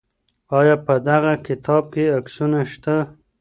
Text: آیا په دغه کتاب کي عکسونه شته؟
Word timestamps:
آیا 0.59 0.75
په 0.85 0.93
دغه 1.07 1.33
کتاب 1.47 1.83
کي 1.93 2.05
عکسونه 2.17 2.59
شته؟ 2.71 2.95